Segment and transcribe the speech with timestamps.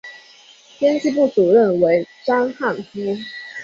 [0.79, 2.99] 编辑部主任为章汉夫。